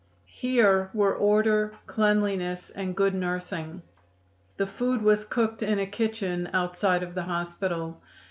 [0.25, 3.83] Here were order, cleanliness and good nursing.
[4.57, 8.01] The food was cooked in a kitchen outside of the hospital.